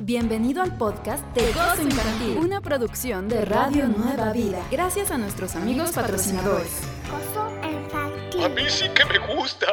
Bienvenido 0.00 0.62
al 0.62 0.76
podcast 0.76 1.24
de 1.34 1.52
Gozo 1.52 1.82
Infantil, 1.82 2.38
una 2.38 2.60
producción 2.60 3.28
de 3.28 3.44
Radio 3.44 3.88
Nueva 3.88 4.32
Vida, 4.32 4.60
gracias 4.70 5.10
a 5.10 5.18
nuestros 5.18 5.56
amigos 5.56 5.90
patrocinadores. 5.90 6.70
Gozo 7.10 7.50
Infantil. 7.68 8.44
A 8.44 8.48
mí 8.48 8.62
sí 8.68 8.88
que 8.90 9.04
me 9.06 9.18
gusta. 9.34 9.66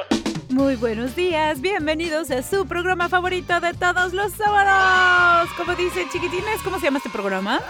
Muy 0.49 0.77
buenos 0.77 1.15
días, 1.15 1.61
bienvenidos 1.61 2.31
a 2.31 2.41
su 2.41 2.65
programa 2.65 3.07
favorito 3.07 3.59
de 3.59 3.73
todos 3.75 4.13
los 4.13 4.31
sábados. 4.33 5.47
Como 5.57 5.75
dicen 5.75 6.09
chiquitines, 6.09 6.59
¿cómo 6.63 6.79
se 6.79 6.85
llama 6.85 6.97
este 6.97 7.11
programa? 7.11 7.61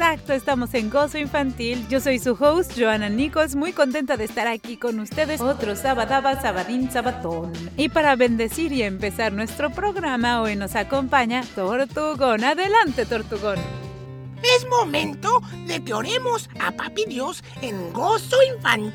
Exacto, 0.00 0.32
estamos 0.32 0.72
en 0.74 0.90
Gozo 0.90 1.18
Infantil. 1.18 1.84
Yo 1.88 1.98
soy 1.98 2.20
su 2.20 2.34
host, 2.34 2.78
Joana 2.78 3.08
Nichols, 3.08 3.56
muy 3.56 3.72
contenta 3.72 4.16
de 4.16 4.26
estar 4.26 4.46
aquí 4.46 4.76
con 4.76 5.00
ustedes 5.00 5.40
otro 5.40 5.74
sabadaba, 5.74 6.40
sabadín, 6.40 6.88
sabatón. 6.88 7.50
Y 7.76 7.88
para 7.88 8.14
bendecir 8.14 8.72
y 8.72 8.84
empezar 8.84 9.32
nuestro 9.32 9.70
programa, 9.70 10.40
hoy 10.40 10.54
nos 10.54 10.76
acompaña 10.76 11.42
Tortugón. 11.56 12.44
Adelante, 12.44 13.06
Tortugón. 13.06 13.58
Es 14.40 14.68
momento 14.68 15.42
de 15.66 15.82
que 15.82 15.94
oremos 15.94 16.48
a 16.60 16.70
Papi 16.70 17.04
Dios 17.06 17.42
en 17.60 17.92
gozo 17.92 18.36
infantil. 18.54 18.94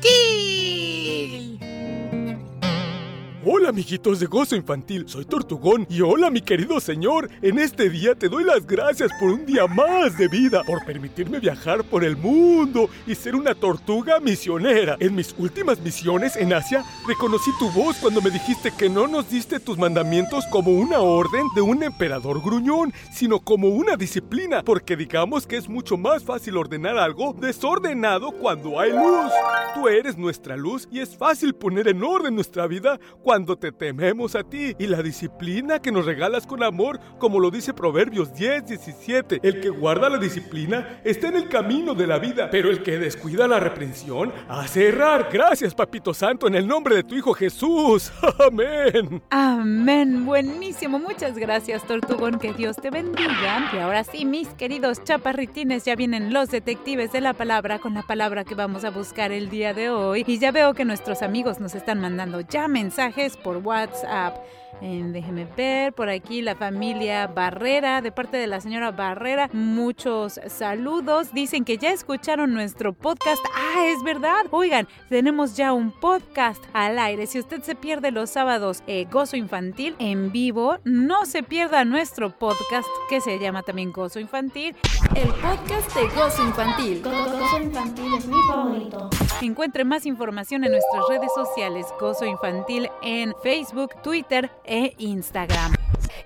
Hola 3.46 3.68
amiguitos 3.68 4.20
de 4.20 4.26
Gozo 4.26 4.56
Infantil, 4.56 5.04
soy 5.06 5.26
Tortugón 5.26 5.86
y 5.90 6.00
hola 6.00 6.30
mi 6.30 6.40
querido 6.40 6.80
señor. 6.80 7.28
En 7.42 7.58
este 7.58 7.90
día 7.90 8.14
te 8.14 8.30
doy 8.30 8.42
las 8.42 8.66
gracias 8.66 9.10
por 9.20 9.28
un 9.28 9.44
día 9.44 9.66
más 9.66 10.16
de 10.16 10.28
vida, 10.28 10.62
por 10.64 10.82
permitirme 10.86 11.40
viajar 11.40 11.84
por 11.84 12.04
el 12.04 12.16
mundo 12.16 12.88
y 13.06 13.14
ser 13.14 13.36
una 13.36 13.54
tortuga 13.54 14.18
misionera. 14.18 14.96
En 14.98 15.14
mis 15.14 15.34
últimas 15.36 15.78
misiones 15.80 16.36
en 16.36 16.54
Asia 16.54 16.84
reconocí 17.06 17.50
tu 17.58 17.68
voz 17.70 17.98
cuando 17.98 18.22
me 18.22 18.30
dijiste 18.30 18.72
que 18.78 18.88
no 18.88 19.06
nos 19.08 19.28
diste 19.28 19.60
tus 19.60 19.76
mandamientos 19.76 20.46
como 20.46 20.70
una 20.70 21.00
orden 21.00 21.46
de 21.54 21.60
un 21.60 21.82
emperador 21.82 22.40
gruñón, 22.40 22.94
sino 23.12 23.40
como 23.40 23.68
una 23.68 23.96
disciplina, 23.96 24.62
porque 24.62 24.96
digamos 24.96 25.46
que 25.46 25.58
es 25.58 25.68
mucho 25.68 25.98
más 25.98 26.24
fácil 26.24 26.56
ordenar 26.56 26.96
algo 26.96 27.34
desordenado 27.34 28.32
cuando 28.32 28.80
hay 28.80 28.90
luz. 28.92 29.30
Tú 29.74 29.86
eres 29.88 30.16
nuestra 30.16 30.56
luz 30.56 30.88
y 30.90 31.00
es 31.00 31.14
fácil 31.14 31.54
poner 31.54 31.88
en 31.88 32.02
orden 32.02 32.34
nuestra 32.36 32.66
vida 32.66 32.98
cuando 33.22 33.33
te 33.34 33.72
tememos 33.72 34.36
a 34.36 34.44
ti 34.44 34.76
y 34.78 34.86
la 34.86 35.02
disciplina 35.02 35.80
que 35.80 35.90
nos 35.90 36.06
regalas 36.06 36.46
con 36.46 36.62
amor, 36.62 37.00
como 37.18 37.40
lo 37.40 37.50
dice 37.50 37.74
Proverbios 37.74 38.32
10, 38.32 38.66
17. 38.66 39.40
El 39.42 39.60
que 39.60 39.70
guarda 39.70 40.08
la 40.08 40.18
disciplina 40.18 41.00
está 41.02 41.28
en 41.28 41.34
el 41.34 41.48
camino 41.48 41.94
de 41.94 42.06
la 42.06 42.20
vida, 42.20 42.48
pero 42.48 42.70
el 42.70 42.84
que 42.84 42.96
descuida 42.96 43.48
la 43.48 43.58
reprensión 43.58 44.32
hace 44.48 44.88
errar. 44.88 45.30
Gracias, 45.32 45.74
Papito 45.74 46.14
Santo, 46.14 46.46
en 46.46 46.54
el 46.54 46.68
nombre 46.68 46.94
de 46.94 47.02
tu 47.02 47.16
Hijo 47.16 47.34
Jesús. 47.34 48.12
Amén. 48.38 49.20
Amén, 49.30 50.24
buenísimo. 50.24 51.00
Muchas 51.00 51.36
gracias, 51.36 51.84
Tortugón. 51.84 52.38
Que 52.38 52.52
Dios 52.52 52.76
te 52.76 52.90
bendiga. 52.90 53.68
Y 53.72 53.78
ahora 53.78 54.04
sí, 54.04 54.24
mis 54.24 54.46
queridos 54.50 55.02
chaparritines, 55.02 55.84
ya 55.84 55.96
vienen 55.96 56.32
los 56.32 56.50
detectives 56.50 57.10
de 57.10 57.20
la 57.20 57.34
palabra 57.34 57.80
con 57.80 57.94
la 57.94 58.04
palabra 58.04 58.44
que 58.44 58.54
vamos 58.54 58.84
a 58.84 58.90
buscar 58.90 59.32
el 59.32 59.50
día 59.50 59.74
de 59.74 59.90
hoy. 59.90 60.22
Y 60.24 60.38
ya 60.38 60.52
veo 60.52 60.72
que 60.74 60.84
nuestros 60.84 61.22
amigos 61.22 61.58
nos 61.58 61.74
están 61.74 62.00
mandando 62.00 62.40
ya 62.42 62.68
mensajes 62.68 63.23
por 63.32 63.56
WhatsApp. 63.58 64.44
Eh, 64.86 65.02
déjeme 65.02 65.46
ver, 65.46 65.94
por 65.94 66.10
aquí 66.10 66.42
la 66.42 66.56
familia 66.56 67.26
Barrera, 67.26 68.02
de 68.02 68.12
parte 68.12 68.36
de 68.36 68.46
la 68.46 68.60
señora 68.60 68.90
Barrera, 68.90 69.48
muchos 69.54 70.38
saludos. 70.48 71.32
Dicen 71.32 71.64
que 71.64 71.78
ya 71.78 71.90
escucharon 71.90 72.52
nuestro 72.52 72.92
podcast. 72.92 73.42
Ah, 73.54 73.86
es 73.86 74.02
verdad. 74.04 74.44
Oigan, 74.50 74.86
tenemos 75.08 75.56
ya 75.56 75.72
un 75.72 75.90
podcast 75.90 76.62
al 76.74 76.98
aire. 76.98 77.26
Si 77.26 77.38
usted 77.38 77.62
se 77.62 77.74
pierde 77.74 78.10
los 78.10 78.28
sábados 78.28 78.82
eh, 78.86 79.06
Gozo 79.10 79.38
Infantil 79.38 79.96
en 79.98 80.30
vivo, 80.30 80.76
no 80.84 81.24
se 81.24 81.42
pierda 81.42 81.86
nuestro 81.86 82.36
podcast 82.38 82.86
que 83.08 83.22
se 83.22 83.38
llama 83.38 83.62
también 83.62 83.90
Gozo 83.90 84.20
Infantil. 84.20 84.76
El 85.14 85.28
podcast 85.28 85.96
de 85.96 86.08
Gozo 86.08 86.44
Infantil. 86.44 87.02
Gozo 87.02 87.58
Infantil 87.58 88.14
es 88.18 88.26
mi 88.26 88.36
favorito. 88.46 89.08
Encuentre 89.40 89.84
más 89.84 90.04
información 90.04 90.62
en 90.64 90.72
nuestras 90.72 91.04
redes 91.08 91.30
sociales 91.34 91.86
Gozo 91.98 92.26
Infantil 92.26 92.90
en 93.00 93.34
Facebook, 93.42 93.90
Twitter 94.02 94.50
e 94.64 94.73
Instagram. 94.98 95.72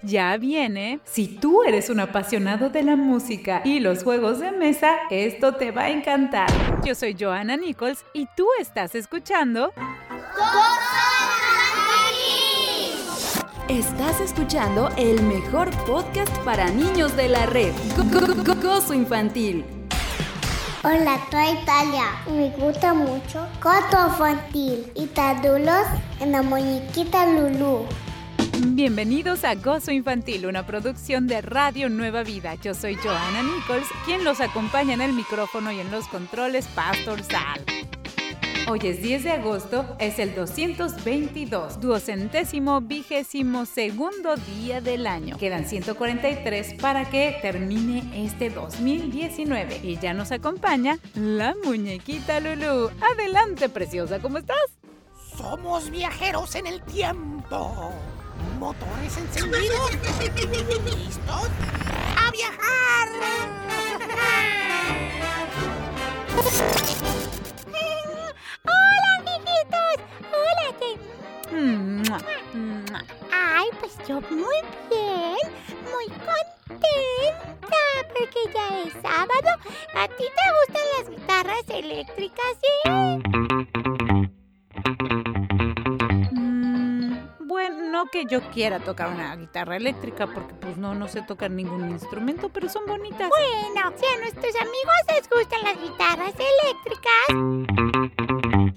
Ya 0.03 0.37
viene. 0.37 1.01
Si 1.05 1.27
tú 1.27 1.63
eres 1.65 1.91
un 1.91 2.01
apasionado 2.01 2.71
de 2.71 2.83
la 2.83 2.97
música 2.97 3.63
y 3.65 3.81
los 3.81 4.05
juegos 4.05 4.39
de 4.39 4.53
mesa, 4.53 4.97
esto 5.11 5.55
te 5.55 5.71
va 5.73 5.83
a 5.85 5.91
encantar. 5.91 6.49
Yo 6.85 6.95
soy 6.95 7.17
Joana 7.19 7.57
Nichols 7.57 8.05
y 8.15 8.27
tú 8.37 8.47
estás 8.61 8.95
escuchando 8.95 9.73
Estás 13.69 14.19
escuchando 14.21 14.89
el 14.97 15.21
mejor 15.23 15.71
podcast 15.85 16.35
para 16.39 16.71
niños 16.71 17.15
de 17.17 17.29
la 17.29 17.45
red. 17.47 17.73
Go- 17.97 18.05
go- 18.27 18.43
go- 18.43 18.55
Gozo 18.63 18.95
Infantil. 18.95 19.65
Hola, 20.85 21.21
soy 21.31 21.59
Italia. 21.63 22.05
Me 22.31 22.49
gusta 22.57 22.95
mucho 22.95 23.47
Gozo 23.63 24.09
Infantil 24.09 24.91
y 24.95 25.07
tadulos 25.09 25.87
en 26.21 26.33
la 26.33 26.41
muñequita 26.43 27.27
Lulu. 27.27 27.85
Bienvenidos 28.61 29.45
a 29.45 29.55
Gozo 29.55 29.93
Infantil, 29.93 30.47
una 30.47 30.67
producción 30.67 31.29
de 31.29 31.41
Radio 31.43 31.89
Nueva 31.89 32.25
Vida. 32.25 32.57
Yo 32.57 32.75
soy 32.75 32.97
Joana 32.97 33.45
Nichols, 33.45 33.87
quien 34.05 34.25
los 34.25 34.41
acompaña 34.41 34.95
en 34.95 35.01
el 35.01 35.13
micrófono 35.13 35.71
y 35.71 35.79
en 35.79 35.93
los 35.93 36.09
controles, 36.09 36.67
Pastor 36.75 37.23
Sal. 37.23 37.65
Hoy 38.69 38.81
es 38.83 39.01
10 39.01 39.23
de 39.23 39.31
agosto, 39.31 39.97
es 40.01 40.19
el 40.19 40.35
222, 40.35 41.81
duocentésimo 41.81 42.81
vigésimo 42.81 43.65
segundo 43.65 44.35
día 44.35 44.81
del 44.81 45.07
año. 45.07 45.39
Quedan 45.39 45.65
143 45.65 46.75
para 46.75 47.09
que 47.09 47.39
termine 47.41 48.27
este 48.27 48.51
2019 48.51 49.81
y 49.85 49.99
ya 49.99 50.15
nos 50.15 50.33
acompaña 50.33 50.99
la 51.15 51.55
muñequita 51.65 52.41
Lulu. 52.41 52.91
Adelante, 53.15 53.69
preciosa, 53.69 54.19
¿cómo 54.19 54.39
estás? 54.39 54.59
Somos 55.37 55.91
viajeros 55.91 56.57
en 56.57 56.67
el 56.67 56.83
tiempo. 56.83 57.93
Motores 58.59 59.17
encendidos. 59.17 59.91
¿Listos? 60.85 61.49
¡A 62.17 62.31
viajar! 62.31 63.09
Hola, 68.65 69.11
amiguitos. 69.19 69.99
Hola, 70.33 70.67
mua. 71.53 72.19
Ay, 73.33 73.69
pues 73.81 73.95
yo 74.07 74.21
muy 74.31 74.61
bien, 74.91 75.47
muy 75.93 76.07
contenta 76.09 77.81
porque 78.09 78.43
ya 78.55 78.67
es 78.83 78.93
sábado. 79.03 79.51
¿A 79.95 80.09
ti 80.09 80.25
te 80.25 80.47
gustan 80.59 80.87
las 80.97 81.07
guitarras 81.11 81.67
eléctricas? 81.69 82.53
Sí. 82.63 83.78
No 87.99 88.07
que 88.07 88.27
yo 88.27 88.41
quiera 88.53 88.79
tocar 88.79 89.09
una 89.09 89.35
guitarra 89.35 89.77
eléctrica 89.77 90.29
porque 90.29 90.55
pues 90.55 90.77
no, 90.77 90.95
no 90.95 91.09
sé 91.09 91.21
tocar 91.23 91.51
ningún 91.51 91.91
instrumento, 91.91 92.49
pero 92.49 92.69
son 92.69 92.87
bonitas. 92.87 93.29
Bueno, 93.29 93.93
si 93.99 94.07
a 94.07 94.21
nuestros 94.21 94.55
amigos 94.55 94.95
les 95.09 95.29
gustan 95.29 95.63
las 95.65 95.83
guitarras 95.83 96.35
eléctricas, 96.53 97.27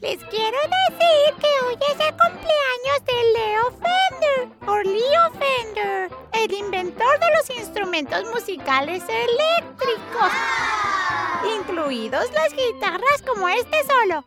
les 0.01 0.17
quiero 0.23 0.57
decir 0.87 1.35
que 1.39 1.51
hoy 1.65 1.77
es 1.91 1.99
el 1.99 2.15
cumpleaños 2.17 2.99
de 3.05 3.13
Leo 3.35 3.65
Fender, 3.83 4.39
o 4.65 4.77
Leo 4.77 5.31
Fender, 5.37 6.11
el 6.33 6.51
inventor 6.53 7.19
de 7.19 7.27
los 7.37 7.47
instrumentos 7.59 8.25
musicales 8.33 9.03
eléctricos, 9.03 10.31
incluidos 11.59 12.25
las 12.33 12.51
guitarras 12.55 13.21
como 13.27 13.47
este 13.49 13.77
solo. 13.83 14.25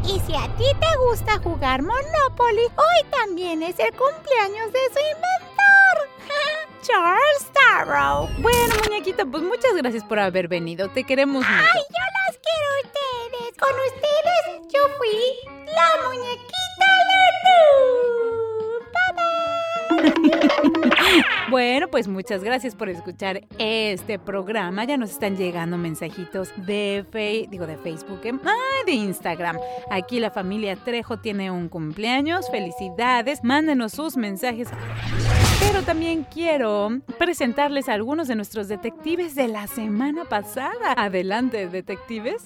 Y 0.06 0.20
si 0.20 0.36
a 0.36 0.48
ti 0.58 0.66
te 0.80 0.98
gusta 1.08 1.40
jugar 1.40 1.82
Monopoly, 1.82 2.64
hoy 2.76 3.04
también 3.10 3.64
es 3.64 3.80
el 3.80 3.94
cumpleaños 3.94 4.72
de 4.74 4.80
su 4.92 5.00
inventor, 5.00 6.10
Charles 6.82 7.48
Darrow. 7.54 8.28
Bueno, 8.40 8.76
muñequita, 8.84 9.26
pues 9.26 9.42
muchas 9.44 9.74
gracias 9.76 10.04
por 10.04 10.20
haber 10.20 10.50
venido. 10.50 10.90
Te 10.90 11.06
queremos 11.06 11.46
mucho. 11.46 11.48
¡Ay, 11.50 11.84
yo 11.90 12.04
las 12.28 12.38
quiero 12.38 12.68
a 12.68 12.80
ustedes! 12.84 13.58
Con 13.58 13.74
ustedes 13.88 14.44
yo 14.74 14.82
fui 14.98 15.18
la 15.74 15.90
muñequita 16.06 16.88
Lulu. 17.46 18.84
Bye 18.92 19.12
bye. 20.20 20.50
Bueno, 21.50 21.88
pues 21.90 22.08
muchas 22.08 22.44
gracias 22.44 22.76
por 22.76 22.90
escuchar 22.90 23.42
este 23.58 24.18
programa. 24.18 24.86
Ya 24.86 24.98
nos 24.98 25.12
están 25.12 25.36
llegando 25.36 25.78
mensajitos 25.78 26.54
de 26.58 27.06
fe, 27.12 27.48
digo 27.50 27.68
de 27.68 27.78
Facebook, 27.78 28.22
¿eh? 28.24 28.34
de 28.86 28.92
Instagram. 28.94 29.58
Aquí 29.92 30.20
la 30.20 30.32
familia 30.32 30.76
Trejo 30.76 31.20
tiene 31.20 31.52
un 31.52 31.70
cumpleaños. 31.70 32.50
Felicidades. 32.50 33.44
Mándenos 33.44 33.92
sus 33.92 34.18
mensajes. 34.18 34.70
Pero 35.60 35.84
también 35.84 36.26
quiero 36.32 36.90
presentarles 37.18 37.90
a 37.90 37.94
algunos 37.94 38.28
de 38.28 38.36
nuestros 38.36 38.68
detectives 38.68 39.36
de 39.36 39.48
la 39.48 39.68
semana 39.68 40.26
pasada. 40.26 40.94
Adelante, 40.96 41.68
detectives. 41.68 42.44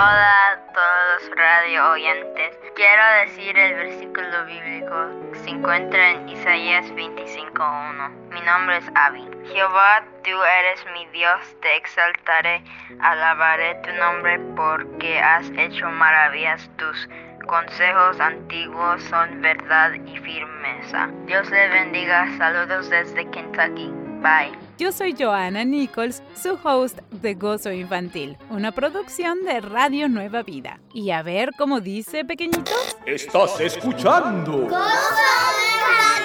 Hola 0.00 0.52
a 0.52 0.72
todos 0.74 1.22
los 1.26 1.36
radio 1.36 1.90
oyentes. 1.90 2.56
Quiero 2.76 3.02
decir 3.24 3.58
el 3.58 3.74
versículo 3.74 4.46
bíblico 4.46 4.94
se 5.42 5.50
encuentra 5.50 6.10
en 6.10 6.28
Isaías 6.28 6.86
25.1. 6.92 8.08
Mi 8.30 8.40
nombre 8.42 8.76
es 8.76 8.84
Abby. 8.94 9.28
Jehová, 9.52 10.04
tú 10.22 10.30
eres 10.30 10.86
mi 10.94 11.04
Dios, 11.06 11.40
te 11.62 11.74
exaltaré, 11.78 12.62
alabaré 13.00 13.74
tu 13.82 13.92
nombre 13.94 14.38
porque 14.54 15.18
has 15.18 15.50
hecho 15.56 15.90
maravillas 15.90 16.70
tus 16.76 17.08
consejos 17.48 18.20
antiguos 18.20 19.02
son 19.02 19.42
verdad 19.42 19.94
y 19.94 20.16
firmeza. 20.18 21.08
Dios 21.26 21.50
le 21.50 21.68
bendiga. 21.70 22.28
Saludos 22.38 22.88
desde 22.88 23.28
Kentucky. 23.32 24.07
Bye. 24.20 24.52
Yo 24.78 24.92
soy 24.92 25.14
Joana 25.18 25.64
Nichols, 25.64 26.22
su 26.40 26.58
host 26.62 26.98
de 27.10 27.34
Gozo 27.34 27.72
Infantil, 27.72 28.36
una 28.50 28.72
producción 28.72 29.44
de 29.44 29.60
Radio 29.60 30.08
Nueva 30.08 30.42
Vida. 30.42 30.80
Y 30.92 31.10
a 31.10 31.22
ver 31.22 31.50
cómo 31.58 31.80
dice, 31.80 32.24
pequeñito. 32.24 32.70
Estás 33.06 33.60
escuchando. 33.60 34.52
¡Gozo 34.68 34.78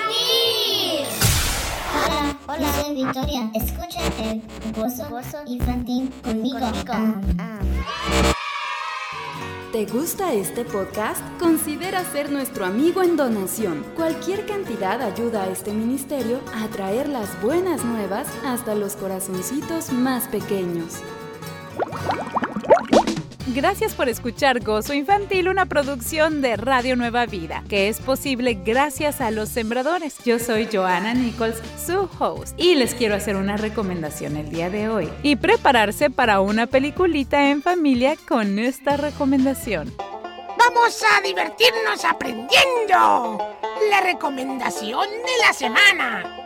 Infantil! 0.07 1.07
Hola, 2.05 2.37
hola, 2.47 2.73
soy 2.73 2.95
Victoria. 2.95 3.51
Escucha 3.53 4.01
el 4.23 4.41
Gozo, 4.75 5.09
Gozo 5.09 5.37
Infantil 5.47 6.11
conmigo. 6.23 6.59
¿Te 9.73 9.87
gusta 9.87 10.33
este 10.33 10.65
podcast? 10.65 11.19
Considera 11.39 12.03
ser 12.11 12.31
nuestro 12.31 12.63
amigo 12.63 13.01
en 13.01 13.17
donación. 13.17 13.83
Cualquier 13.95 14.45
cantidad 14.45 15.01
ayuda 15.01 15.45
a 15.45 15.49
este 15.49 15.73
ministerio 15.73 16.41
a 16.53 16.67
traer 16.67 17.09
las 17.09 17.41
buenas 17.41 17.83
nuevas 17.83 18.27
hasta 18.45 18.75
los 18.75 18.95
corazoncitos 18.95 19.91
más 19.91 20.27
pequeños. 20.27 21.01
Gracias 23.53 23.93
por 23.93 24.09
escuchar 24.09 24.61
Gozo 24.61 24.95
Infantil, 24.95 25.47
una 25.47 25.67
producción 25.67 26.41
de 26.41 26.55
Radio 26.55 26.95
Nueva 26.95 27.27
Vida, 27.27 27.63
que 27.69 27.87
es 27.87 27.99
posible 27.99 28.55
gracias 28.55 29.21
a 29.21 29.29
los 29.29 29.49
sembradores. 29.49 30.17
Yo 30.25 30.39
soy 30.39 30.67
Joana 30.71 31.13
Nichols, 31.13 31.61
su 31.77 32.09
host, 32.17 32.59
y 32.59 32.73
les 32.73 32.95
quiero 32.95 33.13
hacer 33.13 33.35
una 33.35 33.55
recomendación 33.55 34.37
el 34.37 34.49
día 34.49 34.71
de 34.71 34.89
hoy 34.89 35.07
y 35.21 35.35
prepararse 35.35 36.09
para 36.09 36.41
una 36.41 36.65
peliculita 36.65 37.51
en 37.51 37.61
familia 37.61 38.15
con 38.27 38.57
esta 38.57 38.97
recomendación. 38.97 39.93
Vamos 40.57 41.03
a 41.03 41.21
divertirnos 41.21 42.05
aprendiendo. 42.05 43.37
La 43.91 44.01
recomendación 44.01 45.07
de 45.09 45.45
la 45.45 45.53
semana. 45.53 46.42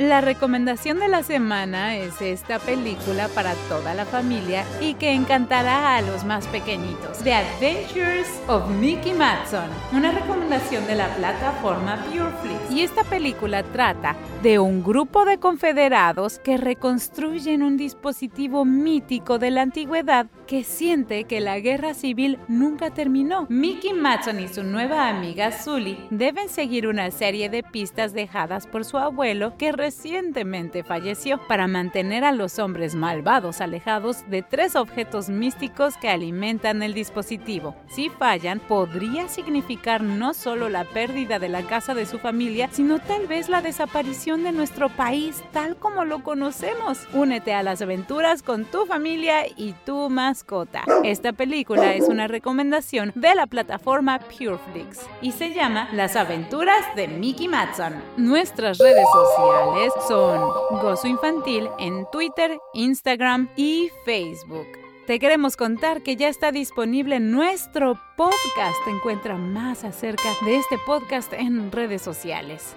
La 0.00 0.22
recomendación 0.22 0.98
de 0.98 1.08
la 1.08 1.22
semana 1.22 1.94
es 1.94 2.22
esta 2.22 2.58
película 2.58 3.28
para 3.34 3.52
toda 3.68 3.92
la 3.92 4.06
familia 4.06 4.64
y 4.80 4.94
que 4.94 5.12
encantará 5.12 5.94
a 5.94 6.00
los 6.00 6.24
más 6.24 6.46
pequeñitos. 6.46 7.18
The 7.18 7.34
Adventures 7.34 8.26
of 8.48 8.70
Mickey 8.70 9.12
Matson, 9.12 9.68
una 9.92 10.10
recomendación 10.10 10.86
de 10.86 10.94
la 10.94 11.14
plataforma 11.16 12.02
PureFlix. 12.04 12.70
Y 12.70 12.80
esta 12.80 13.04
película 13.04 13.62
trata 13.62 14.16
de 14.42 14.58
un 14.58 14.82
grupo 14.82 15.26
de 15.26 15.38
confederados 15.38 16.38
que 16.38 16.56
reconstruyen 16.56 17.62
un 17.62 17.76
dispositivo 17.76 18.64
mítico 18.64 19.38
de 19.38 19.50
la 19.50 19.60
antigüedad 19.60 20.28
que 20.46 20.64
siente 20.64 21.24
que 21.24 21.40
la 21.40 21.60
guerra 21.60 21.92
civil 21.92 22.38
nunca 22.48 22.90
terminó. 22.90 23.46
Mickey 23.50 23.92
Matson 23.92 24.40
y 24.40 24.48
su 24.48 24.64
nueva 24.64 25.08
amiga 25.08 25.52
Sully 25.52 26.06
deben 26.10 26.48
seguir 26.48 26.88
una 26.88 27.10
serie 27.10 27.50
de 27.50 27.62
pistas 27.62 28.14
dejadas 28.14 28.66
por 28.66 28.84
su 28.84 28.96
abuelo 28.96 29.56
que 29.58 29.72
recientemente 29.72 30.84
falleció 30.84 31.38
para 31.46 31.68
mantener 31.68 32.24
a 32.24 32.32
los 32.32 32.58
hombres 32.58 32.94
malvados 32.94 33.60
alejados 33.60 34.28
de 34.28 34.42
tres 34.42 34.74
objetos 34.74 35.28
místicos 35.28 35.96
que 35.98 36.08
alimentan 36.08 36.82
el 36.82 36.94
dispositivo. 36.94 37.76
Si 37.88 38.08
fallan, 38.08 38.58
podría 38.58 39.28
significar 39.28 40.02
no 40.02 40.32
solo 40.32 40.68
la 40.70 40.84
pérdida 40.84 41.38
de 41.38 41.50
la 41.50 41.62
casa 41.62 41.94
de 41.94 42.06
su 42.06 42.18
familia, 42.18 42.70
sino 42.72 42.98
tal 42.98 43.26
vez 43.26 43.48
la 43.48 43.60
desaparición 43.60 44.29
de 44.38 44.52
nuestro 44.52 44.88
país 44.88 45.42
tal 45.52 45.76
como 45.76 46.04
lo 46.04 46.22
conocemos. 46.22 47.00
Únete 47.12 47.52
a 47.52 47.64
las 47.64 47.82
aventuras 47.82 48.42
con 48.42 48.64
tu 48.64 48.86
familia 48.86 49.46
y 49.56 49.72
tu 49.84 50.08
mascota. 50.08 50.84
Esta 51.02 51.32
película 51.32 51.94
es 51.94 52.08
una 52.08 52.28
recomendación 52.28 53.10
de 53.16 53.34
la 53.34 53.48
plataforma 53.48 54.20
Pureflix 54.20 55.00
y 55.20 55.32
se 55.32 55.52
llama 55.52 55.88
Las 55.92 56.14
aventuras 56.14 56.94
de 56.94 57.08
Mickey 57.08 57.48
Matson. 57.48 57.94
Nuestras 58.16 58.78
redes 58.78 59.06
sociales 59.12 59.92
son 60.06 60.48
Gozo 60.80 61.08
Infantil 61.08 61.68
en 61.80 62.06
Twitter, 62.12 62.56
Instagram 62.74 63.48
y 63.56 63.90
Facebook. 64.04 64.66
Te 65.08 65.18
queremos 65.18 65.56
contar 65.56 66.02
que 66.02 66.14
ya 66.14 66.28
está 66.28 66.52
disponible 66.52 67.18
nuestro 67.18 67.98
podcast. 68.16 68.76
Encuentra 68.86 69.34
más 69.34 69.82
acerca 69.82 70.28
de 70.44 70.56
este 70.56 70.76
podcast 70.86 71.32
en 71.32 71.72
redes 71.72 72.02
sociales. 72.02 72.76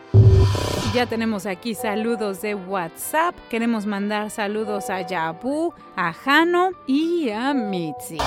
Ya 0.93 1.07
tenemos 1.07 1.47
aquí 1.47 1.73
saludos 1.73 2.41
de 2.41 2.53
WhatsApp. 2.53 3.35
Queremos 3.49 3.87
mandar 3.87 4.29
saludos 4.29 4.91
a 4.91 5.01
Yabu, 5.01 5.73
a 5.95 6.13
Jano 6.13 6.69
y 6.85 7.31
a 7.31 7.53
Mitzi. 7.53 8.19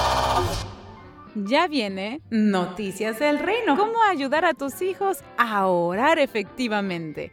Ya 1.36 1.68
viene 1.68 2.22
Noticias 2.30 3.18
del 3.18 3.38
Reino. 3.38 3.76
¿Cómo 3.76 4.02
ayudar 4.02 4.44
a 4.44 4.54
tus 4.54 4.82
hijos 4.82 5.18
a 5.36 5.66
orar 5.66 6.18
efectivamente? 6.18 7.30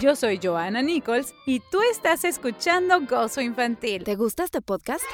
Yo 0.00 0.16
soy 0.16 0.40
Joana 0.42 0.82
Nichols 0.82 1.34
y 1.46 1.60
tú 1.60 1.80
estás 1.90 2.24
escuchando 2.24 3.00
Gozo 3.08 3.40
Infantil. 3.40 4.04
¿Te 4.04 4.16
gusta 4.16 4.44
este 4.44 4.60
podcast? 4.60 5.04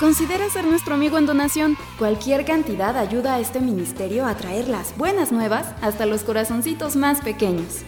Considera 0.00 0.48
ser 0.48 0.66
nuestro 0.66 0.94
amigo 0.94 1.18
en 1.18 1.26
donación. 1.26 1.76
Cualquier 1.98 2.46
cantidad 2.46 2.96
ayuda 2.96 3.34
a 3.34 3.38
este 3.38 3.60
ministerio 3.60 4.24
a 4.24 4.34
traer 4.34 4.66
las 4.66 4.96
buenas 4.96 5.30
nuevas 5.30 5.74
hasta 5.82 6.06
los 6.06 6.22
corazoncitos 6.22 6.96
más 6.96 7.20
pequeños. 7.20 7.82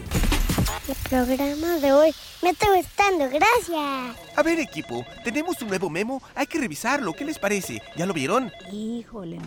El 0.92 0.98
programa 1.08 1.78
de 1.78 1.90
hoy 1.90 2.14
me 2.42 2.50
está 2.50 2.66
gustando, 2.74 3.24
gracias. 3.30 4.16
A 4.36 4.42
ver, 4.42 4.60
equipo, 4.60 5.06
tenemos 5.24 5.62
un 5.62 5.68
nuevo 5.68 5.88
memo. 5.88 6.22
Hay 6.34 6.46
que 6.46 6.58
revisarlo. 6.58 7.14
¿Qué 7.14 7.24
les 7.24 7.38
parece? 7.38 7.80
¿Ya 7.96 8.04
lo 8.04 8.12
vieron? 8.12 8.52
Híjole. 8.70 9.38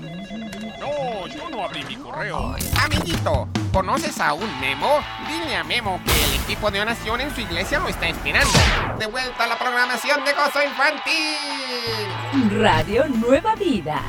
No, 0.79 1.27
yo 1.27 1.47
no 1.51 1.65
abrí 1.65 1.85
mi 1.85 1.97
correo. 1.97 2.55
Amiguito, 2.83 3.47
¿conoces 3.71 4.19
a 4.19 4.33
un 4.33 4.59
Memo? 4.59 5.01
Dile 5.27 5.55
a 5.55 5.63
Memo 5.63 6.01
que 6.03 6.11
el 6.11 6.41
equipo 6.41 6.71
de 6.71 6.81
oración 6.81 7.21
en 7.21 7.35
su 7.35 7.41
iglesia 7.41 7.77
lo 7.79 7.89
está 7.89 8.09
esperando. 8.09 8.49
De 8.97 9.05
vuelta 9.05 9.43
a 9.43 9.47
la 9.47 9.59
programación 9.59 10.25
de 10.25 10.33
Gozo 10.33 10.63
Infantil. 10.63 12.59
Radio 12.59 13.07
Nueva 13.07 13.53
Vida. 13.53 14.01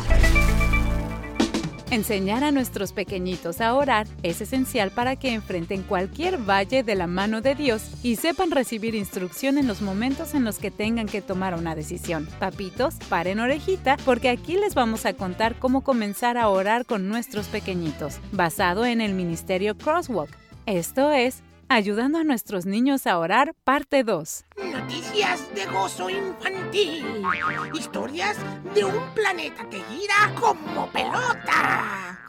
Enseñar 1.90 2.42
a 2.42 2.50
nuestros 2.50 2.92
pequeñitos 2.92 3.60
a 3.60 3.72
orar 3.74 4.08
es 4.24 4.40
esencial 4.40 4.90
para 4.90 5.14
que 5.14 5.32
enfrenten 5.32 5.84
cualquier 5.84 6.36
valle 6.36 6.82
de 6.82 6.96
la 6.96 7.06
mano 7.06 7.42
de 7.42 7.54
Dios 7.54 7.82
y 8.02 8.16
sepan 8.16 8.50
recibir 8.50 8.96
instrucción 8.96 9.56
en 9.56 9.68
los 9.68 9.82
momentos 9.82 10.34
en 10.34 10.42
los 10.42 10.58
que 10.58 10.72
tengan 10.72 11.06
que 11.06 11.22
tomar 11.22 11.54
una 11.54 11.76
decisión. 11.76 12.28
Papitos, 12.40 12.96
paren 13.08 13.38
orejita 13.38 13.98
porque 14.04 14.30
aquí 14.30 14.54
les 14.54 14.74
vamos 14.74 15.06
a 15.06 15.14
contar 15.14 15.60
cómo 15.60 15.82
comenzar 15.82 16.36
a 16.38 16.48
orar 16.48 16.86
con 16.86 17.08
nuestros 17.08 17.46
pequeñitos, 17.46 18.18
basado 18.32 18.84
en 18.84 19.00
el 19.00 19.14
ministerio 19.14 19.78
Crosswalk. 19.78 20.30
Esto 20.66 21.12
es 21.12 21.44
Ayudando 21.68 22.18
a 22.18 22.24
nuestros 22.24 22.64
niños 22.64 23.08
a 23.08 23.18
orar, 23.18 23.52
parte 23.64 24.04
2. 24.04 24.44
Noticias 24.72 25.52
de 25.52 25.66
Gozo 25.66 26.08
Infantil. 26.08 27.04
Historias 27.74 28.36
de 28.72 28.84
un 28.84 29.14
planeta 29.14 29.68
que 29.68 29.80
gira 29.80 30.32
como 30.38 30.86
pelota. 30.92 32.20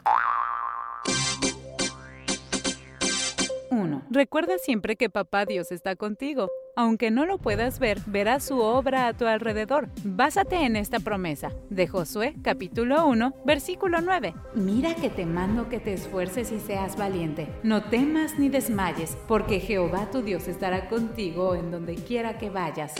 1. 3.98 4.06
Recuerda 4.10 4.58
siempre 4.58 4.96
que 4.96 5.10
Papá 5.10 5.44
Dios 5.44 5.72
está 5.72 5.96
contigo. 5.96 6.48
Aunque 6.76 7.10
no 7.10 7.26
lo 7.26 7.38
puedas 7.38 7.80
ver, 7.80 7.98
verás 8.06 8.44
su 8.44 8.60
obra 8.60 9.08
a 9.08 9.12
tu 9.12 9.26
alrededor. 9.26 9.88
Básate 10.04 10.64
en 10.64 10.76
esta 10.76 11.00
promesa 11.00 11.50
de 11.70 11.88
Josué 11.88 12.34
capítulo 12.42 13.04
1, 13.06 13.34
versículo 13.44 14.00
9. 14.00 14.34
Mira 14.54 14.94
que 14.94 15.10
te 15.10 15.26
mando 15.26 15.68
que 15.68 15.80
te 15.80 15.94
esfuerces 15.94 16.52
y 16.52 16.60
seas 16.60 16.96
valiente. 16.96 17.48
No 17.62 17.82
temas 17.82 18.38
ni 18.38 18.48
desmayes, 18.48 19.16
porque 19.26 19.58
Jehová 19.58 20.08
tu 20.10 20.22
Dios 20.22 20.46
estará 20.46 20.88
contigo 20.88 21.56
en 21.56 21.70
donde 21.70 21.96
quiera 21.96 22.38
que 22.38 22.50
vayas. 22.50 22.94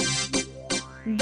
2. 1.16 1.18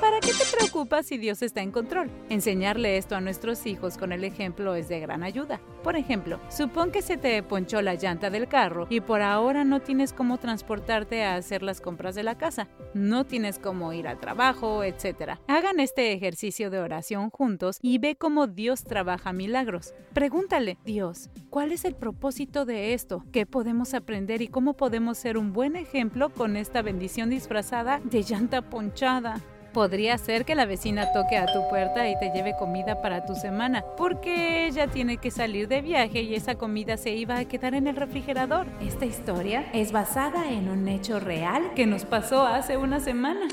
¿Para 0.00 0.18
qué 0.20 0.32
te 0.32 0.56
preocupas 0.56 1.06
si 1.06 1.16
Dios 1.16 1.42
está 1.42 1.60
en 1.60 1.70
control? 1.70 2.10
Enseñarle 2.28 2.96
esto 2.96 3.14
a 3.14 3.20
nuestros 3.20 3.66
hijos 3.66 3.96
con 3.96 4.12
el 4.12 4.24
ejemplo 4.24 4.74
es 4.74 4.88
de 4.88 4.98
gran 4.98 5.22
ayuda. 5.22 5.60
Por 5.88 5.96
ejemplo, 5.96 6.38
supón 6.50 6.92
que 6.92 7.00
se 7.00 7.16
te 7.16 7.42
ponchó 7.42 7.80
la 7.80 7.94
llanta 7.94 8.28
del 8.28 8.46
carro 8.46 8.86
y 8.90 9.00
por 9.00 9.22
ahora 9.22 9.64
no 9.64 9.80
tienes 9.80 10.12
cómo 10.12 10.36
transportarte 10.36 11.24
a 11.24 11.36
hacer 11.36 11.62
las 11.62 11.80
compras 11.80 12.14
de 12.14 12.22
la 12.22 12.36
casa, 12.36 12.68
no 12.92 13.24
tienes 13.24 13.58
cómo 13.58 13.94
ir 13.94 14.06
al 14.06 14.20
trabajo, 14.20 14.84
etc. 14.84 15.38
Hagan 15.46 15.80
este 15.80 16.12
ejercicio 16.12 16.68
de 16.68 16.78
oración 16.78 17.30
juntos 17.30 17.78
y 17.80 17.96
ve 17.96 18.16
cómo 18.16 18.48
Dios 18.48 18.84
trabaja 18.84 19.32
milagros. 19.32 19.94
Pregúntale, 20.12 20.76
Dios, 20.84 21.30
¿cuál 21.48 21.72
es 21.72 21.86
el 21.86 21.94
propósito 21.94 22.66
de 22.66 22.92
esto? 22.92 23.24
¿Qué 23.32 23.46
podemos 23.46 23.94
aprender 23.94 24.42
y 24.42 24.48
cómo 24.48 24.74
podemos 24.74 25.16
ser 25.16 25.38
un 25.38 25.54
buen 25.54 25.74
ejemplo 25.74 26.28
con 26.28 26.58
esta 26.58 26.82
bendición 26.82 27.30
disfrazada 27.30 28.02
de 28.04 28.24
llanta 28.24 28.60
ponchada? 28.60 29.40
Podría 29.78 30.18
ser 30.18 30.44
que 30.44 30.56
la 30.56 30.66
vecina 30.66 31.12
toque 31.12 31.36
a 31.36 31.46
tu 31.46 31.68
puerta 31.68 32.08
y 32.08 32.18
te 32.18 32.32
lleve 32.32 32.56
comida 32.58 33.00
para 33.00 33.24
tu 33.24 33.36
semana, 33.36 33.84
porque 33.96 34.66
ella 34.66 34.88
tiene 34.88 35.18
que 35.18 35.30
salir 35.30 35.68
de 35.68 35.82
viaje 35.82 36.22
y 36.22 36.34
esa 36.34 36.56
comida 36.56 36.96
se 36.96 37.12
iba 37.12 37.38
a 37.38 37.44
quedar 37.44 37.74
en 37.74 37.86
el 37.86 37.94
refrigerador. 37.94 38.66
Esta 38.80 39.06
historia 39.06 39.70
es 39.72 39.92
basada 39.92 40.50
en 40.50 40.68
un 40.68 40.88
hecho 40.88 41.20
real 41.20 41.74
que 41.76 41.86
nos 41.86 42.04
pasó 42.04 42.44
hace 42.44 42.76
una 42.76 42.98
semana. 42.98 43.46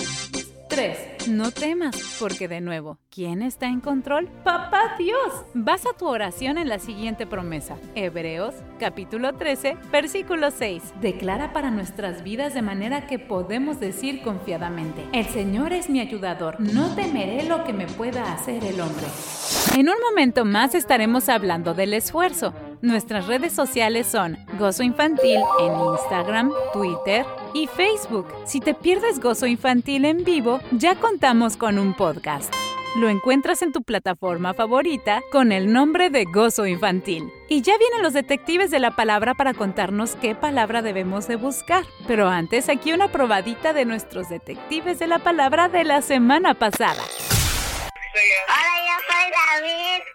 3. 0.75 1.29
No 1.29 1.51
temas, 1.51 2.17
porque 2.19 2.49
de 2.49 2.59
nuevo, 2.59 2.99
¿quién 3.09 3.41
está 3.41 3.67
en 3.67 3.79
control? 3.79 4.27
Papá 4.43 4.95
Dios. 4.99 5.31
Basa 5.53 5.91
tu 5.97 6.05
oración 6.05 6.57
en 6.57 6.67
la 6.67 6.79
siguiente 6.79 7.25
promesa. 7.25 7.77
Hebreos, 7.95 8.53
capítulo 8.77 9.33
13, 9.35 9.77
versículo 9.89 10.51
6. 10.51 10.83
Declara 10.99 11.53
para 11.53 11.71
nuestras 11.71 12.23
vidas 12.23 12.53
de 12.53 12.61
manera 12.61 13.07
que 13.07 13.19
podemos 13.19 13.79
decir 13.79 14.21
confiadamente, 14.21 15.07
el 15.13 15.25
Señor 15.27 15.71
es 15.71 15.89
mi 15.89 16.01
ayudador, 16.01 16.59
no 16.59 16.93
temeré 16.93 17.43
lo 17.43 17.63
que 17.63 17.71
me 17.71 17.87
pueda 17.87 18.33
hacer 18.33 18.61
el 18.65 18.81
hombre. 18.81 19.05
En 19.77 19.87
un 19.87 19.95
momento 20.09 20.43
más 20.43 20.75
estaremos 20.75 21.29
hablando 21.29 21.73
del 21.73 21.93
esfuerzo. 21.93 22.53
Nuestras 22.81 23.27
redes 23.27 23.53
sociales 23.53 24.07
son 24.07 24.37
Gozo 24.59 24.83
Infantil 24.83 25.39
en 25.59 25.73
Instagram, 25.73 26.51
Twitter 26.73 27.25
y 27.53 27.67
Facebook. 27.67 28.27
Si 28.45 28.59
te 28.59 28.73
pierdes 28.73 29.19
Gozo 29.19 29.45
Infantil 29.47 30.05
en 30.05 30.23
vivo, 30.23 30.59
ya 30.71 30.95
contamos 30.95 31.57
con 31.57 31.79
un 31.79 31.93
podcast. 31.93 32.53
Lo 32.97 33.09
encuentras 33.09 33.61
en 33.61 33.73
tu 33.73 33.83
plataforma 33.83 34.53
favorita 34.53 35.21
con 35.31 35.51
el 35.51 35.73
nombre 35.73 36.09
de 36.09 36.25
Gozo 36.25 36.65
Infantil. 36.65 37.29
Y 37.49 37.61
ya 37.61 37.77
vienen 37.77 38.01
los 38.01 38.13
detectives 38.13 38.71
de 38.71 38.79
la 38.79 38.91
palabra 38.91 39.33
para 39.33 39.53
contarnos 39.53 40.15
qué 40.15 40.33
palabra 40.33 40.81
debemos 40.81 41.27
de 41.27 41.35
buscar. 41.35 41.83
Pero 42.07 42.29
antes, 42.29 42.69
aquí 42.69 42.93
una 42.93 43.09
probadita 43.09 43.73
de 43.73 43.83
nuestros 43.85 44.29
detectives 44.29 44.97
de 44.99 45.07
la 45.07 45.19
palabra 45.19 45.67
de 45.67 45.83
la 45.83 46.01
semana 46.01 46.53
pasada. 46.53 47.01
Hola, 48.13 48.75
yo 48.87 48.95
soy. 49.07 49.34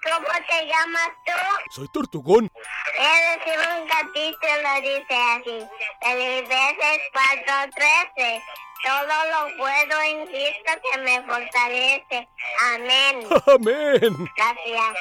¿Cómo 0.02 0.28
te 0.48 0.66
llamas 0.66 1.10
tú? 1.26 1.32
Soy 1.72 1.88
Tortugón. 1.88 2.50
A 2.98 3.36
decir 3.36 3.58
un 3.58 3.86
capítulo, 3.86 4.68
dice 4.80 5.14
así. 5.14 5.58
Felices 6.00 7.00
4.13. 8.16 8.42
Todo 8.82 9.16
lo 9.30 9.56
puedo 9.58 10.00
en 10.02 10.26
Cristo 10.26 10.72
que 10.82 11.00
me 11.02 11.22
fortalece. 11.22 12.28
Amén. 12.74 13.26
Amén. 13.46 14.30
Gracias. 14.36 14.96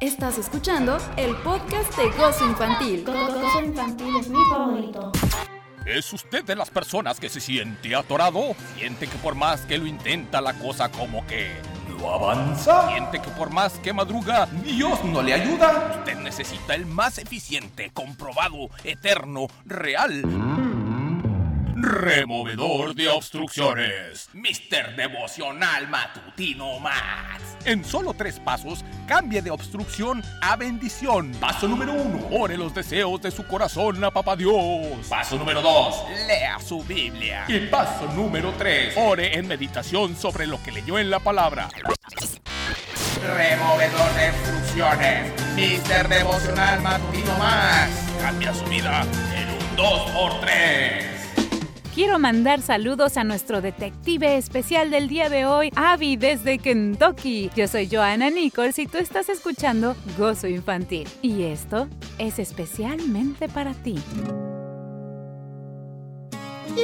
Estás 0.00 0.38
escuchando 0.38 0.98
el 1.16 1.34
podcast 1.38 1.96
de 1.96 2.10
Gozo 2.10 2.44
Infantil. 2.44 3.04
Gozo 3.04 3.60
infantil 3.60 4.16
es 4.16 4.28
mi 4.28 4.44
favorito. 4.48 5.10
¿Es 5.84 6.12
usted 6.12 6.44
de 6.44 6.54
las 6.54 6.70
personas 6.70 7.18
que 7.18 7.28
se 7.28 7.40
siente 7.40 7.96
atorado? 7.96 8.54
¿Siente 8.76 9.08
que 9.08 9.16
por 9.18 9.34
más 9.34 9.62
que 9.62 9.78
lo 9.78 9.86
intenta 9.86 10.40
la 10.40 10.52
cosa 10.54 10.88
como 10.92 11.26
que 11.26 11.56
avanza? 12.06 12.88
¿Siente 12.88 13.20
que 13.20 13.30
por 13.30 13.50
más 13.50 13.72
que 13.78 13.92
madruga 13.92 14.46
Dios 14.62 15.02
no 15.04 15.22
le 15.22 15.34
ayuda? 15.34 15.98
Usted 15.98 16.18
necesita 16.18 16.74
el 16.74 16.84
más 16.84 17.18
eficiente, 17.18 17.90
comprobado, 17.90 18.68
eterno, 18.84 19.46
real... 19.64 20.67
Removedor 21.80 22.92
de 22.96 23.08
obstrucciones. 23.08 24.28
Mister 24.32 24.96
Devocional 24.96 25.86
Matutino 25.86 26.80
Max. 26.80 27.56
En 27.64 27.84
solo 27.84 28.14
tres 28.14 28.40
pasos, 28.40 28.84
cambie 29.06 29.42
de 29.42 29.52
obstrucción 29.52 30.24
a 30.42 30.56
bendición. 30.56 31.30
Paso 31.38 31.68
número 31.68 31.92
uno, 31.92 32.26
ore 32.32 32.56
los 32.56 32.74
deseos 32.74 33.22
de 33.22 33.30
su 33.30 33.46
corazón 33.46 34.02
a 34.02 34.10
Papá 34.10 34.34
Dios. 34.34 35.06
Paso 35.08 35.38
número 35.38 35.62
dos, 35.62 36.02
lea 36.26 36.58
su 36.58 36.82
Biblia. 36.82 37.44
Y 37.46 37.60
paso 37.68 38.12
número 38.12 38.52
tres, 38.58 38.96
ore 38.96 39.38
en 39.38 39.46
meditación 39.46 40.16
sobre 40.16 40.48
lo 40.48 40.60
que 40.60 40.72
leyó 40.72 40.98
en 40.98 41.10
la 41.10 41.20
palabra. 41.20 41.68
Removedor 43.22 44.14
de 44.14 44.30
obstrucciones. 44.30 45.54
Mister 45.54 46.08
Devocional 46.08 46.80
Matutino 46.80 47.38
Max. 47.38 47.92
Cambia 48.20 48.52
su 48.52 48.64
vida 48.64 49.06
en 49.32 49.48
un 49.48 49.76
2x3. 49.76 51.17
Quiero 51.98 52.20
mandar 52.20 52.62
saludos 52.62 53.16
a 53.16 53.24
nuestro 53.24 53.60
detective 53.60 54.36
especial 54.36 54.88
del 54.88 55.08
día 55.08 55.28
de 55.28 55.46
hoy, 55.46 55.72
Abby 55.74 56.14
desde 56.16 56.58
Kentucky. 56.58 57.50
Yo 57.56 57.66
soy 57.66 57.88
Joanna 57.90 58.30
Nichols 58.30 58.78
y 58.78 58.86
tú 58.86 58.98
estás 58.98 59.28
escuchando 59.28 59.96
Gozo 60.16 60.46
Infantil. 60.46 61.08
Y 61.22 61.42
esto 61.42 61.88
es 62.18 62.38
especialmente 62.38 63.48
para 63.48 63.74
ti. 63.74 63.96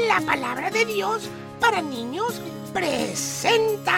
La 0.08 0.20
palabra 0.26 0.72
de 0.72 0.84
Dios 0.84 1.30
para 1.60 1.80
niños 1.80 2.40
presenta. 2.72 3.94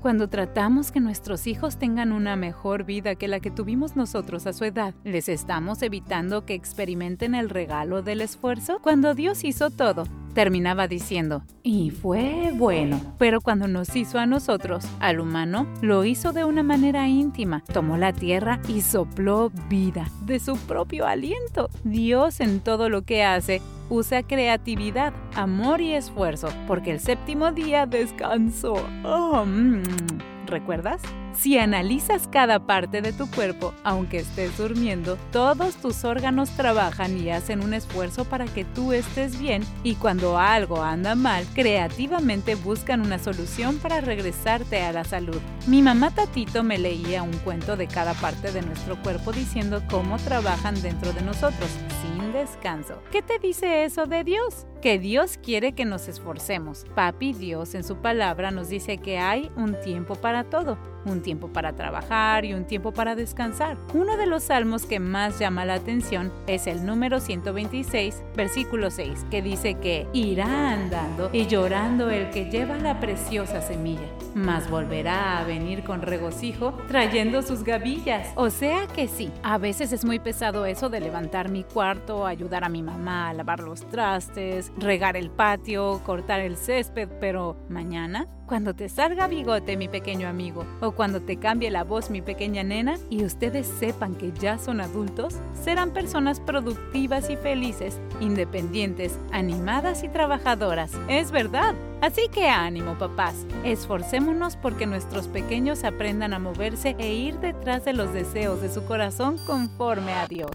Cuando 0.00 0.28
tratamos 0.28 0.92
que 0.92 1.00
nuestros 1.00 1.48
hijos 1.48 1.76
tengan 1.76 2.12
una 2.12 2.36
mejor 2.36 2.84
vida 2.84 3.16
que 3.16 3.26
la 3.26 3.40
que 3.40 3.50
tuvimos 3.50 3.96
nosotros 3.96 4.46
a 4.46 4.52
su 4.52 4.64
edad, 4.64 4.94
¿les 5.02 5.28
estamos 5.28 5.82
evitando 5.82 6.46
que 6.46 6.54
experimenten 6.54 7.34
el 7.34 7.50
regalo 7.50 8.02
del 8.02 8.20
esfuerzo? 8.20 8.78
Cuando 8.80 9.16
Dios 9.16 9.42
hizo 9.42 9.70
todo, 9.70 10.04
terminaba 10.38 10.86
diciendo, 10.86 11.42
y 11.64 11.90
fue 11.90 12.52
bueno. 12.54 13.00
Pero 13.18 13.40
cuando 13.40 13.66
nos 13.66 13.96
hizo 13.96 14.20
a 14.20 14.26
nosotros, 14.26 14.84
al 15.00 15.18
humano, 15.18 15.66
lo 15.82 16.04
hizo 16.04 16.32
de 16.32 16.44
una 16.44 16.62
manera 16.62 17.08
íntima. 17.08 17.64
Tomó 17.72 17.96
la 17.96 18.12
tierra 18.12 18.60
y 18.68 18.82
sopló 18.82 19.50
vida 19.68 20.08
de 20.26 20.38
su 20.38 20.56
propio 20.56 21.08
aliento. 21.08 21.70
Dios 21.82 22.38
en 22.38 22.60
todo 22.60 22.88
lo 22.88 23.02
que 23.02 23.24
hace 23.24 23.60
usa 23.90 24.22
creatividad, 24.22 25.12
amor 25.34 25.80
y 25.80 25.94
esfuerzo, 25.94 26.50
porque 26.68 26.92
el 26.92 27.00
séptimo 27.00 27.50
día 27.50 27.86
descansó. 27.86 28.74
Oh, 29.02 29.44
mm. 29.44 30.37
¿Recuerdas? 30.48 31.02
Si 31.34 31.56
analizas 31.56 32.26
cada 32.26 32.66
parte 32.66 33.00
de 33.00 33.12
tu 33.12 33.30
cuerpo, 33.30 33.72
aunque 33.84 34.18
estés 34.18 34.56
durmiendo, 34.58 35.16
todos 35.30 35.76
tus 35.76 36.02
órganos 36.04 36.50
trabajan 36.50 37.16
y 37.16 37.30
hacen 37.30 37.62
un 37.62 37.74
esfuerzo 37.74 38.24
para 38.24 38.46
que 38.46 38.64
tú 38.64 38.92
estés 38.92 39.38
bien 39.38 39.62
y 39.84 39.94
cuando 39.94 40.38
algo 40.38 40.82
anda 40.82 41.14
mal, 41.14 41.44
creativamente 41.54 42.56
buscan 42.56 43.02
una 43.02 43.18
solución 43.18 43.78
para 43.78 44.00
regresarte 44.00 44.82
a 44.82 44.92
la 44.92 45.04
salud. 45.04 45.40
Mi 45.68 45.80
mamá 45.80 46.10
Tatito 46.10 46.64
me 46.64 46.78
leía 46.78 47.22
un 47.22 47.36
cuento 47.38 47.76
de 47.76 47.86
cada 47.86 48.14
parte 48.14 48.50
de 48.50 48.62
nuestro 48.62 49.00
cuerpo 49.00 49.30
diciendo 49.30 49.82
cómo 49.88 50.16
trabajan 50.16 50.80
dentro 50.82 51.12
de 51.12 51.22
nosotros, 51.22 51.70
sin 52.02 52.32
descanso. 52.32 53.00
¿Qué 53.12 53.22
te 53.22 53.38
dice 53.38 53.84
eso 53.84 54.06
de 54.06 54.24
Dios? 54.24 54.66
Que 54.80 54.98
Dios 54.98 55.38
quiere 55.42 55.72
que 55.72 55.84
nos 55.84 56.06
esforcemos. 56.08 56.86
Papi 56.94 57.32
Dios 57.32 57.74
en 57.74 57.82
su 57.82 57.96
palabra 57.96 58.50
nos 58.50 58.68
dice 58.68 58.98
que 58.98 59.18
hay 59.18 59.50
un 59.56 59.78
tiempo 59.80 60.14
para 60.14 60.44
todo 60.44 60.78
un 61.08 61.22
tiempo 61.22 61.48
para 61.48 61.74
trabajar 61.74 62.44
y 62.44 62.54
un 62.54 62.64
tiempo 62.64 62.92
para 62.92 63.14
descansar. 63.14 63.76
Uno 63.94 64.16
de 64.16 64.26
los 64.26 64.44
salmos 64.44 64.86
que 64.86 65.00
más 65.00 65.38
llama 65.38 65.64
la 65.64 65.74
atención 65.74 66.32
es 66.46 66.66
el 66.66 66.84
número 66.84 67.20
126, 67.20 68.22
versículo 68.36 68.90
6, 68.90 69.26
que 69.30 69.42
dice 69.42 69.74
que 69.74 70.06
irá 70.12 70.72
andando 70.72 71.30
y 71.32 71.46
llorando 71.46 72.10
el 72.10 72.30
que 72.30 72.50
lleva 72.50 72.76
la 72.78 73.00
preciosa 73.00 73.60
semilla, 73.60 74.08
mas 74.34 74.70
volverá 74.70 75.38
a 75.38 75.44
venir 75.44 75.84
con 75.84 76.02
regocijo 76.02 76.76
trayendo 76.88 77.42
sus 77.42 77.64
gavillas. 77.64 78.28
O 78.36 78.50
sea 78.50 78.86
que 78.86 79.08
sí, 79.08 79.30
a 79.42 79.58
veces 79.58 79.92
es 79.92 80.04
muy 80.04 80.18
pesado 80.18 80.66
eso 80.66 80.88
de 80.88 81.00
levantar 81.00 81.48
mi 81.48 81.64
cuarto, 81.64 82.26
ayudar 82.26 82.64
a 82.64 82.68
mi 82.68 82.82
mamá 82.82 83.28
a 83.28 83.34
lavar 83.34 83.60
los 83.60 83.88
trastes, 83.88 84.67
regar 84.76 85.16
el 85.16 85.30
patio, 85.30 86.00
cortar 86.04 86.40
el 86.40 86.56
césped, 86.56 87.08
pero 87.20 87.56
mañana 87.68 88.26
cuando 88.48 88.74
te 88.74 88.88
salga 88.88 89.28
bigote, 89.28 89.76
mi 89.76 89.88
pequeño 89.88 90.26
amigo, 90.26 90.64
o 90.80 90.92
cuando 90.92 91.20
te 91.20 91.36
cambie 91.36 91.70
la 91.70 91.84
voz, 91.84 92.08
mi 92.08 92.22
pequeña 92.22 92.64
nena, 92.64 92.96
y 93.10 93.22
ustedes 93.22 93.66
sepan 93.66 94.14
que 94.14 94.32
ya 94.32 94.58
son 94.58 94.80
adultos, 94.80 95.36
serán 95.62 95.92
personas 95.92 96.40
productivas 96.40 97.28
y 97.28 97.36
felices, 97.36 98.00
independientes, 98.20 99.18
animadas 99.32 100.02
y 100.02 100.08
trabajadoras. 100.08 100.92
Es 101.08 101.30
verdad. 101.30 101.74
Así 102.00 102.28
que 102.32 102.48
ánimo, 102.48 102.96
papás. 102.96 103.44
Esforcémonos 103.64 104.56
porque 104.56 104.86
nuestros 104.86 105.28
pequeños 105.28 105.84
aprendan 105.84 106.32
a 106.32 106.38
moverse 106.38 106.96
e 106.98 107.12
ir 107.12 107.38
detrás 107.40 107.84
de 107.84 107.92
los 107.92 108.14
deseos 108.14 108.62
de 108.62 108.70
su 108.70 108.84
corazón 108.86 109.36
conforme 109.46 110.14
a 110.14 110.26
Dios. 110.26 110.52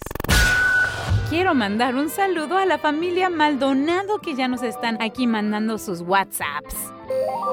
Quiero 1.34 1.56
mandar 1.56 1.96
un 1.96 2.12
saludo 2.12 2.60
a 2.60 2.66
la 2.68 2.78
familia 2.78 3.28
Maldonado 3.28 4.20
que 4.20 4.36
ya 4.36 4.48
nos 4.48 4.62
están 4.62 5.02
aquí 5.02 5.25
mandando 5.25 5.80
sus 5.80 6.02
WhatsApps. 6.02 6.75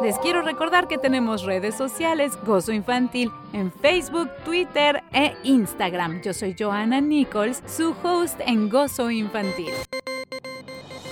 Les 0.02 0.18
quiero 0.18 0.42
recordar 0.42 0.86
que 0.86 0.98
tenemos 0.98 1.44
redes 1.44 1.76
sociales 1.76 2.38
Gozo 2.44 2.72
Infantil 2.72 3.30
en 3.54 3.72
Facebook, 3.72 4.28
Twitter 4.44 5.02
e 5.14 5.34
Instagram. 5.44 6.20
Yo 6.20 6.34
soy 6.34 6.54
Joana 6.58 7.00
Nichols, 7.00 7.62
su 7.66 7.94
host 8.02 8.38
en 8.44 8.68
Gozo 8.68 9.10
Infantil. 9.10 9.72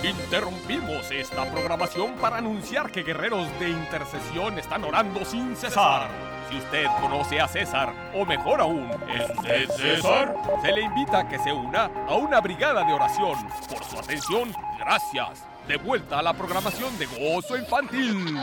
Interrumpimos 0.03 1.11
esta 1.11 1.43
programación 1.51 2.15
para 2.15 2.37
anunciar 2.37 2.89
que 2.89 3.03
guerreros 3.03 3.47
de 3.59 3.69
intercesión 3.69 4.57
están 4.57 4.85
orando 4.85 5.25
sin 5.25 5.57
cesar. 5.57 6.07
Si 6.49 6.57
usted 6.57 6.85
conoce 7.01 7.41
a 7.41 7.47
César, 7.49 7.93
o 8.13 8.25
mejor 8.25 8.61
aún, 8.61 8.89
¿es 9.09 9.29
usted 9.29 9.69
César? 9.69 10.35
Se 10.61 10.71
le 10.71 10.81
invita 10.81 11.19
a 11.19 11.27
que 11.27 11.37
se 11.39 11.51
una 11.51 11.85
a 12.07 12.15
una 12.15 12.39
brigada 12.39 12.85
de 12.85 12.93
oración. 12.93 13.35
Por 13.69 13.83
su 13.83 13.99
atención, 13.99 14.53
gracias. 14.79 15.45
De 15.67 15.75
vuelta 15.75 16.19
a 16.19 16.23
la 16.23 16.33
programación 16.33 16.97
de 16.97 17.05
Gozo 17.05 17.57
Infantil. 17.57 18.35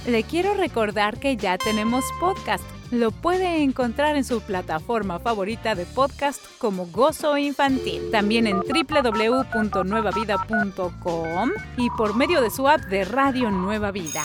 Le 0.08 0.24
quiero 0.24 0.54
recordar 0.54 1.20
que 1.20 1.36
ya 1.36 1.56
tenemos 1.56 2.04
podcast. 2.18 2.64
Lo 2.90 3.12
puede 3.12 3.62
encontrar 3.62 4.16
en 4.16 4.24
su 4.24 4.40
plataforma 4.40 5.20
favorita 5.20 5.76
de 5.76 5.86
podcast 5.86 6.40
como 6.58 6.86
Gozo 6.86 7.38
Infantil, 7.38 8.10
también 8.10 8.48
en 8.48 8.58
www.nuevavida.com 8.58 11.50
y 11.76 11.90
por 11.90 12.16
medio 12.16 12.40
de 12.40 12.50
su 12.50 12.66
app 12.66 12.80
de 12.86 13.04
Radio 13.04 13.52
Nueva 13.52 13.92
Vida. 13.92 14.24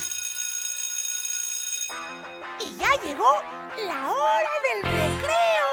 Llegó 3.03 3.41
la 3.85 4.09
hora 4.09 4.49
del 4.63 4.83
recreo. 4.83 5.67